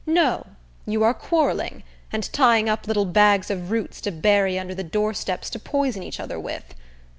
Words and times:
No; 0.07 0.47
you 0.87 1.03
are 1.03 1.13
quarrelling, 1.13 1.83
and 2.11 2.23
tying 2.33 2.67
up 2.67 2.87
little 2.87 3.05
bags 3.05 3.51
of 3.51 3.69
roots 3.69 4.01
to 4.01 4.11
bury 4.11 4.57
under 4.57 4.73
the 4.73 4.83
doorsteps 4.83 5.47
to 5.51 5.59
poison 5.59 6.01
each 6.01 6.19
other 6.19 6.39
with. 6.39 6.73